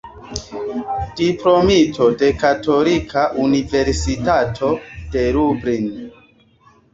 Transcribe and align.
Diplomito 1.17 2.07
de 2.21 2.29
Katolika 2.43 3.27
Universitato 3.45 4.71
de 5.17 5.27
Lublin. 5.37 5.87